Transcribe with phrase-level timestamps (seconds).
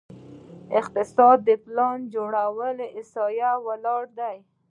[0.69, 4.37] د اقتصاد پلان جوړول په احصایه ولاړ دي؟